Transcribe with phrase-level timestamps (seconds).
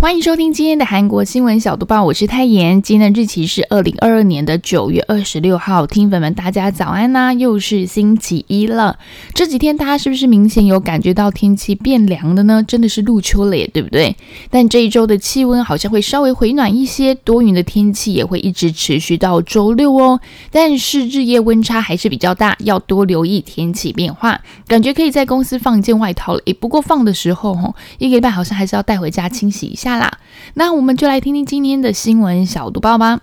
[0.00, 2.80] 欢迎收听今天的韩国新闻小读报，我是泰妍。
[2.80, 8.98] 今天的日期是二零二二年的九月二十六号，听粉们大家早安呐，又是星期一了。
[9.34, 12.64] 这几天大家是不是明显有感觉到天气变凉了呢？
[12.66, 14.16] 真的是入秋了耶，对不对？
[14.48, 20.18] 但这一周的气温好像会稍微回暖一些，多云的天气也会一直持续到周六哦。
[20.50, 24.40] 但是日夜温差还是比较大，要多留意天气变化。
[24.66, 29.89] 感觉可以在公司放一件外套了，诶，不过放的时候吼，一个礼拜好像还是要带回家清洗一下。
[29.98, 30.18] 啦，
[30.54, 33.20] 那我们就来听听今天的新闻小读报吧。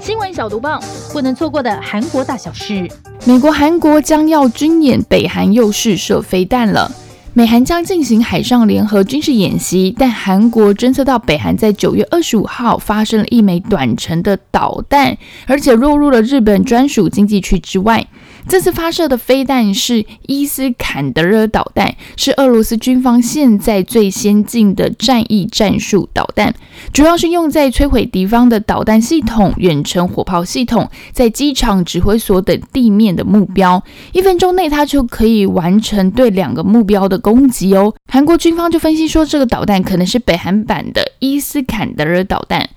[0.00, 0.78] 新闻小读报，
[1.12, 2.86] 不能错过的韩国大小事。
[3.24, 6.90] 美国、韩国将要军演，北韩又试射飞弹了。
[7.32, 18.06] 美韩将进行海上联合军事演习，但韩国侦测到北韩在九月二十五号发生了一枚短程的导弹，而且落入了日本专属经济区之外。
[18.46, 26.54] 这次发射的飞弹是伊斯坎德尔导弹，是俄罗斯军方现在最先进的战役战术导弹，
[26.92, 37.94] 主要是用在摧毁敌方的导弹系统、远程火炮系统，在机场、指挥所等地面的目标，一分钟内它就可以完成对两个目标的攻击哦。
[38.12, 42.68] 韩国军方就分析说，这个导弹可能是北韩版的伊斯坎德尔导弹。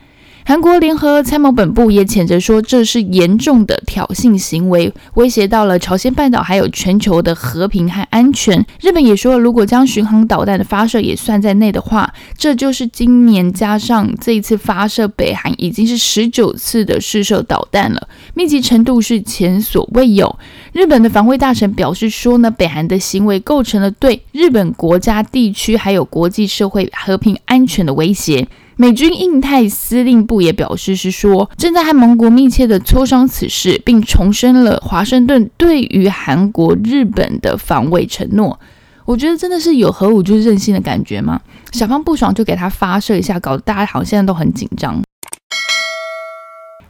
[0.48, 8.66] 韩国联合参谋本部也谴责说，这是严重的挑衅行为，威胁到了朝鲜半岛还有全球的和平和安全。
[8.80, 20.34] 日本也说，如果将巡航导弹的发射也算在内的话，这就是今年加上这一次发射，北韩已经是十九次的试射导弹了，密集程度是前所未有。
[20.72, 28.47] 日本的防卫大臣表示说呢，北韩的行为构成了对日本国家、地区还有国际社会和平安全的威胁。
[28.80, 38.60] 美军印太司令部也表示，是说正在和盟国密切的磋商此事，并重申了华盛顿对于韩国、日本的防卫承诺。
[39.06, 41.42] 我觉得真的是有核武就是任性的感觉吗？
[41.72, 45.02] 小方不爽就给他发射一下，搞得大家好像现在都很紧张。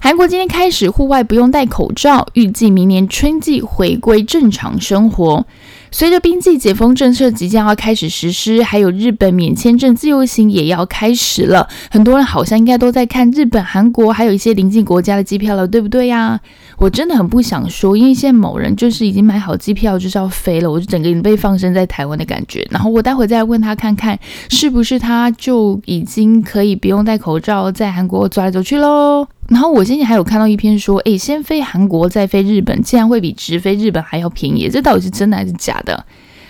[0.08, 5.46] 韩国今天开始户外不用戴口罩，预计明年春季回归正常生活。
[5.92, 16.40] 随着冰季解封政策即将要开始实施，还有日本免签证自由行也要开始了，很多人好像应该都在看日本、韩国还有一些邻近国家的机票了，对不对呀？
[16.78, 22.68] 我真的很不想说，因为现在某人就是已经买好机票就是要飞了，我就整个人被放生在台湾的感觉。
[22.70, 24.18] 然后我待会再问他看看，
[24.50, 29.28] 是不是他就已经可以不用戴口罩在韩国走来走去喽？
[29.48, 36.06] 然后我今天还有看到一篇说，诶，先飞韩国再飞日本，竟然会比直飞日本还要便宜，这到底是真的还是假的？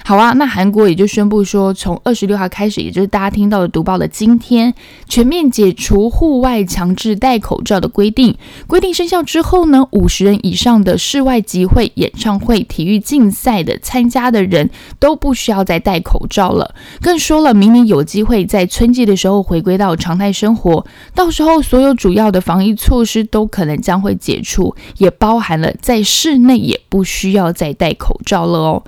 [0.07, 4.73] 好啊，那韩国也就宣布说，从二十六号开始，也就是大家听到的读报的今天，
[5.09, 8.37] 全面解除户外强制戴口罩的规定。
[8.67, 16.73] 规定生效之后呢，五十人以上的室外集会、演唱会、体育竞赛的参加的人都不需要再戴口罩了。
[17.01, 28.83] 更说了，明年有机会在春季的时候回归到常态生活，到时候所有主要的防疫措施都可能将会解除，也包含了在室内也不需要再戴口罩了哦。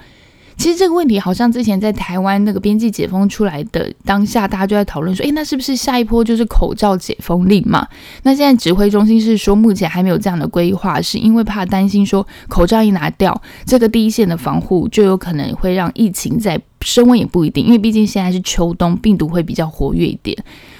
[0.60, 7.88] 其实这个问题好像之前在台湾那个边境解封出来的当下，大家就在讨论说，诶，那是不是下一波就是口罩解封令嘛？
[8.24, 20.38] 那现在指挥中心是说，目前还没有这样的规划，是因为怕担心说口罩一拿掉，这个第一线的防护就有可能会让疫情在升温，也不一定，因为毕竟现在是秋冬，病毒会比较活跃一点。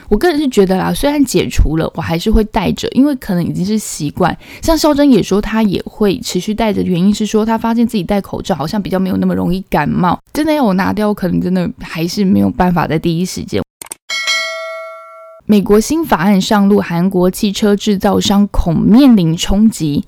[0.10, 4.36] 我个人是觉得啦，虽然解除了，我还是会戴着，因为可能已经是习惯。
[4.60, 10.20] 像肖珍也说，他也会持续戴着，原因是说他发现自己戴口罩好像比较没有那么容易感冒。
[10.34, 13.62] 真的要我拿掉，可能真的还是没有办法在第一时间。
[15.46, 20.06] 美国新法案上路，韩国汽车制造商恐面临冲击。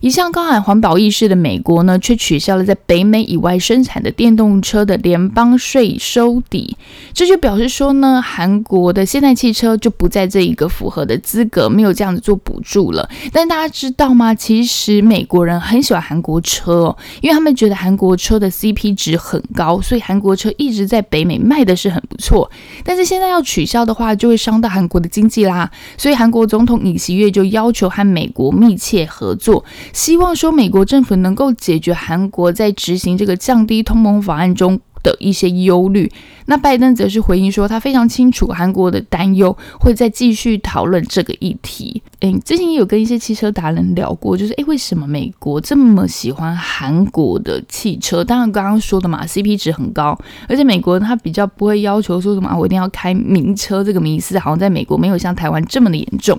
[0.00, 6.74] 一向高喊环保意识的美国呢，却取消了在北美以外生产的电动车的联邦税收抵，
[7.12, 13.06] 这就表示说呢，韩国的现代汽车就不在这一个符合的资格，没有这样子做补助了。
[13.30, 14.34] 但大家知道吗？
[14.34, 22.50] 其实美国人很喜欢韩国车哦，因为他们觉得韩国车的 CP 值很高，所以韩国车一直在北美卖的是很不错。
[22.84, 25.70] 但是现在要取消的话，就会伤到韩国的经济啦。
[25.98, 29.62] 所以韩国总统尹锡悦就要求和美国密切合作。
[29.92, 36.10] 希望说美国政府能够解决韩国在执行这个降低通膨法案中的一些忧虑。
[36.46, 42.02] 那拜登则是回应说，他非常清楚韩国的担忧，会再继续讨论这个议题。
[42.20, 48.22] 诶，之前也有跟一些汽车达人聊过，就是诶，为什么美国这么喜欢韩国的汽车？
[48.24, 56.38] 当然刚刚说的嘛，CP 值很高，而且美国他比较不会要求说什么啊，我一定要开名车，这个迷思好像在美国没有像台湾这么的严重。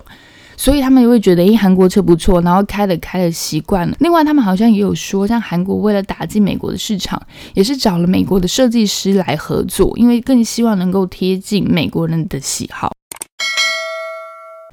[0.62, 3.96] 所以他们也会觉得，诶，韩国车不错，然后开了开了习惯了。
[4.00, 7.20] 另外，他们好像也有说，像韩国为了打进美国的市场，
[7.56, 12.92] 也是找了美国的设计师来合作，因为更希望能够贴近美国人的喜好。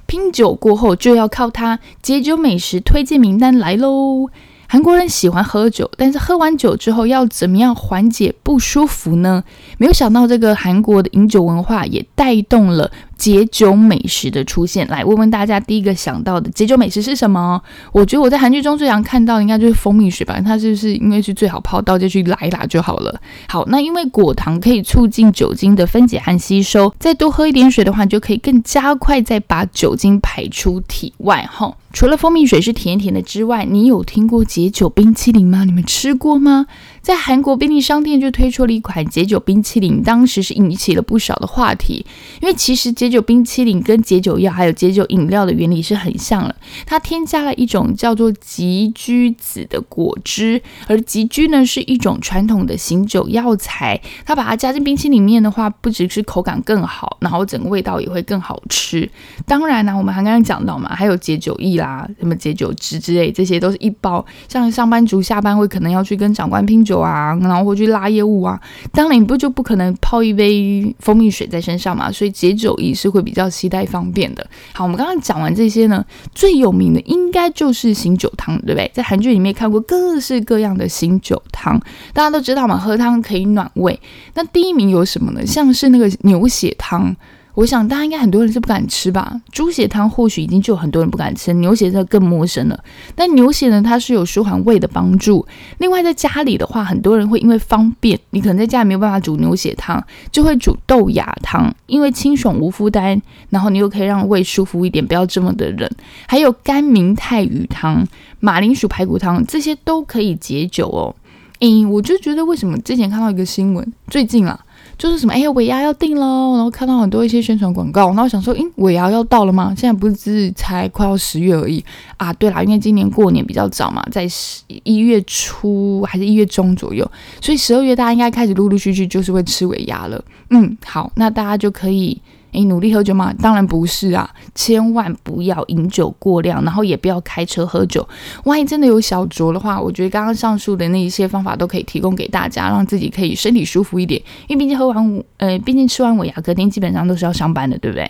[0.05, 4.29] 拼酒过后，就要靠它解酒美食推荐名单来喽。
[4.71, 9.43] 韩国人喜欢喝酒，但是喝完酒之后要怎么样缓解不舒服呢？
[9.79, 12.91] 没有想到这个韩国的饮酒文化也带动了。
[13.19, 17.61] 解酒美食的出现，来问问大家，第一个想到的解酒美食是什么？
[17.91, 23.19] 我觉得我在韩剧中最常看到应该就是蜂蜜水吧，它是不是因为是最好泡，到，就去拉一拉就好了。
[23.49, 31.45] 好，那因为果糖可以促进酒精的分解和吸收，再多喝一点水的话，你就可以更加快再把酒精排出体外。
[31.51, 35.65] 哈，除了蜂蜜水是甜甜的之外，你有听过解酒冰淇淋吗？
[35.65, 36.67] 你们吃过吗？
[37.09, 42.05] 在韩国便利商店就推出了一款解酒冰淇淋，当时是引起了不少的话题。
[42.39, 59.09] 因为其实解酒冰淇淋跟解酒药还有解酒饮料的原理是很像的，它添加了一种叫做吉居子的果汁，而吉居呢是一种传统的醒酒药材，它把它加进冰淇淋里面的话，不只是口感更好，然后整个味道也会更好吃。
[59.47, 64.23] 当然呢，我们还刚刚讲到嘛，还有解酒液啦，什么解酒汁之类，这些都是一包。
[64.47, 66.98] 像上班族下班会可能要去跟长官拼酒。
[66.99, 68.59] 啊，然后回去拉业务啊，
[68.91, 74.45] 当然你不就不可能泡一杯蜂蜜水在身上嘛，所以解酒仪是会比较携带方便的。
[74.73, 78.91] 好，我们刚刚讲完这些呢，最有名的应该就是醒酒汤，对不对？
[78.93, 81.79] 在韩剧里面看过各式各样的醒酒汤，
[82.13, 83.99] 大家都知道嘛，喝汤可以暖胃。
[84.33, 85.45] 那第一名有什么呢？
[85.45, 87.15] 像是那个牛血汤。
[87.59, 89.41] 我想大家应该很多人是不敢吃吧？
[89.51, 92.83] 猪血汤或许已经就很多人不敢吃，牛血这更陌生了。
[93.15, 95.45] 但牛血呢，它是有舒缓胃的帮助。
[95.79, 100.01] 另外在家里的话，很多人会因为方便，你可能在家里没有办法煮牛血汤，
[100.31, 105.91] 就会煮豆芽汤，因为清爽无负担，然后你又可以让胃舒服一点，不要这么的冷。
[106.29, 108.07] 还有干明太鱼汤、
[108.39, 111.13] 马铃薯排骨汤，这些都可以解酒哦。
[111.59, 114.57] 诶，我就觉得为什么之前看到一个新闻，最近啊。
[114.99, 119.73] 就是什么，哎呀，尾牙要定喽，然后看到很多一些宣传广告，然后想说，诶，尾牙要到了吗？
[119.75, 121.81] 现在不是才快要十月而已
[122.17, 122.33] 啊？
[122.33, 127.09] 对啦，因为今年过年比较早嘛，在十一月初还是一月中左右，
[127.39, 130.21] 所以十二月大家应该开始陆陆续续就是会吃尾牙了。
[130.49, 132.21] 嗯，好，那大家就可以。
[132.51, 133.33] 诶，努力喝酒吗？
[133.41, 134.29] 当然不是啊！
[134.55, 138.07] 千万不要饮酒过量，然后也不要开车喝酒。
[138.45, 144.21] 万一真的有小酌的话，我觉得刚刚上述的那一些方法都可以提供给大家，让自己可以身体舒服一点。
[144.47, 148.09] 因为毕竟喝完，呃，毕竟吃完尾牙，隔天基本上都是要上班的，对不对？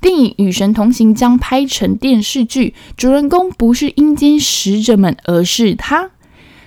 [0.00, 6.10] 电影《与神同行》将拍成电视剧，主人公不是阴间使者们，而是他。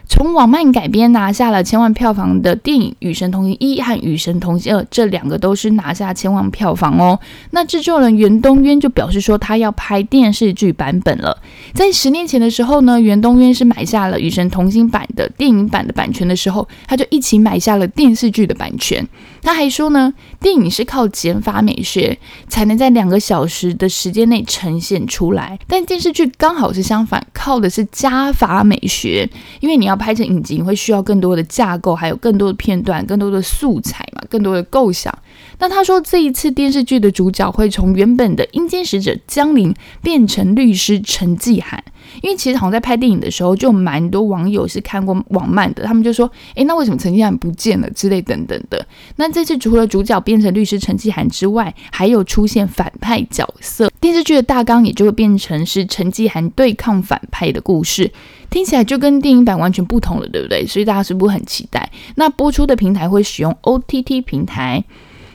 [0.10, 7.20] 从网漫改编拿下了千万票房的电影《与神同行一》和《与神同行二》，这两个都是拿下千万票房哦。
[7.52, 11.38] 那制作人袁东渊就表示说，他要拍电视剧版本了。
[11.74, 19.06] 在十年前的时候呢，袁东渊是买下了《与神同行》版的电影版的版权的时候，他就一起买下了电视剧的版权。
[19.42, 22.18] 他还说呢，电影是靠减法美学
[22.48, 29.98] 才能在两个小时的时间内呈现出来，但电视剧刚好是相反，靠的是加法美学，因为你要。
[29.98, 35.12] 拍成影集你会需要更多的架构，还有更多的片段、更多的素材嘛，更多的构想。
[35.58, 41.84] 那他说这一次电视剧的主角会从原本的阴间使者江林变成律师陈继涵。
[42.22, 48.86] 因为其实好像在拍电影的时候，就蛮多网友是看过网漫的，他们就说：“诶，那为什么陈继涵不见了？”之类等等的。
[49.18, 58.12] 那这次除了主角变成律师陈继涵之外，还有出现反派角色，电视剧的大纲也就会变成是陈继涵对抗反派的故事，
[58.50, 60.66] 听起来就跟电影版完全不同了，对不对？
[60.66, 61.90] 所以大家是不是很期待？
[62.16, 64.84] 那播出的平台会使用 OTT 平台。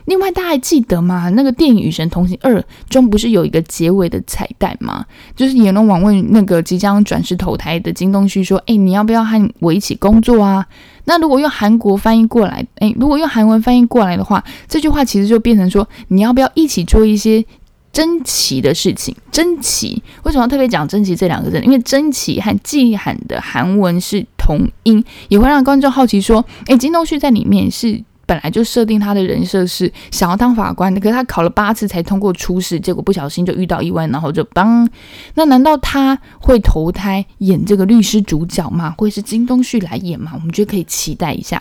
[0.07, 1.29] 另外，大家还记得吗？
[1.31, 5.05] 那个电影《与神同行二》中不是有一个结尾的彩蛋吗？
[5.37, 10.67] 就是阎罗王问那个即将转世投胎的金东旭说：“哎，你要不要和我一起工作啊？”
[11.07, 17.45] 那如果用韩国翻译过来，哎，如果用韩文翻译过来的话，这句话其实就变成说：“你要不要一起做一些
[17.93, 21.61] 珍奇的事情？”珍奇为什么要特别讲“珍奇”这两个字？
[21.61, 34.89] 因为珍奇和纪罕的韩文是同音，也会让观众好奇说：“哎，金东旭在里面是。”本来就设定他的人设是想要当法官的，可是他考了八次才通过初试，结果不小心就遇到意外，然后就当。
[35.35, 38.95] 那难道他会投胎演这个律师主角吗？
[38.97, 40.31] 会是金东旭来演吗？
[40.33, 41.61] 我们觉得可以期待一下。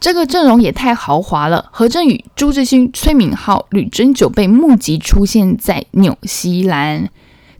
[0.00, 1.68] 这个阵容也太豪华了！
[1.70, 7.10] 何振宇、朱志勋、崔敏浩、吕珍九被募集出现在纽西兰。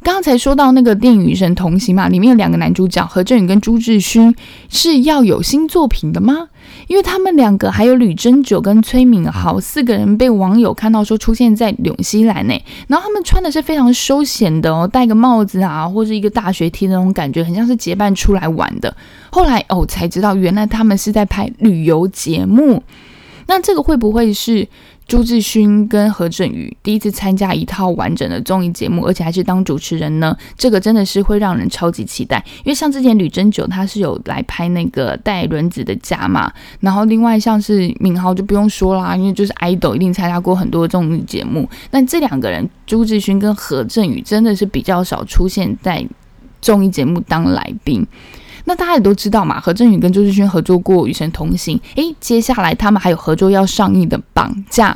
[0.02, 4.34] 刚才说到那个电影《与神同行》嘛，里面有两个男主角何振宇跟朱志勋
[4.68, 6.48] 是要有新作品的吗？
[6.86, 12.54] 因为他们两个还有吕珍九跟崔敏豪四个人被网友看到说出现在纽西兰呢，
[12.88, 18.96] 然后他们穿的是非常休闲的哦，戴个帽子啊，或者一个大学 T 那种感觉，很像是结伴出来玩的。
[19.30, 22.82] 后来哦才知道，原来他们是在拍旅游节目。
[23.50, 24.66] 那这个会不会是？
[25.10, 32.40] 朱志勋跟何振宇第一次参加一套完整的综艺节目，而且还是当主持人呢，这个真的是会让人超级期待。
[32.58, 41.68] 因为像之前吕珍九他是有来拍那个带轮子的家嘛，然后另外像是敏豪就不用说啦，因为就是 idol 一定参加过很多综艺节目。
[41.90, 46.06] 那这两个人朱志勋跟何振宇真的是比较少出现在
[46.62, 48.06] 综艺节目当来宾。
[48.70, 54.92] 那大家也都知道嘛，何振宇跟周志轩合作过《与神同行》，诶，接下来他们还有合作要上映的《绑架》。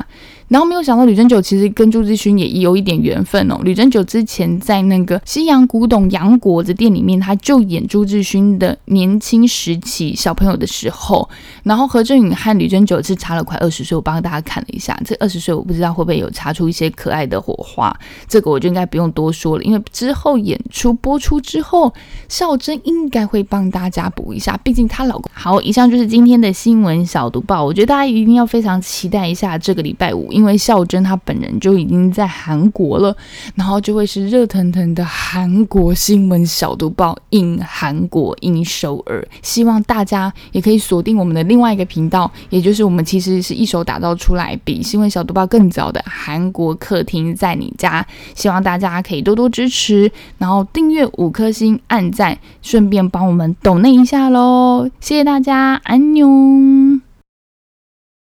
[0.47, 3.59] 然后没有想到吕珍九其实跟朱志勋也有一点缘分哦。
[3.63, 11.27] 吕珍九之前在那个西洋古董洋果子店里面，他就演朱志勋的年轻时期小朋友的时候。
[11.63, 17.91] 然后何振宇和吕珍九是差了快二十岁，我帮大家看了一下，这二十岁我不知道会不会有擦出一些可爱的火花。
[18.27, 21.91] 这个我就应该不用多说了，因为之后演出播出之后，
[22.29, 25.31] 孝珍应该会帮大家补一下，毕竟她老公。
[25.33, 30.31] 好，以上就是今天的新闻小读报，我觉得大家一定要非常期待一下这个礼拜五。
[30.35, 33.15] 因为孝珍她本人就已经在韩国了，
[33.55, 56.94] 然后就会是热腾腾的韩国新闻小读报 in 韩国 in 首尔，希望大家也可以锁定我们的另外一个频道，也就是我们其实是一手打造出来比新闻小读报更早的韩国客厅在你家，希望大家可以多多支持，然后订阅五颗星按赞，顺便帮我们抖那一下喽，谢谢大家，安妞。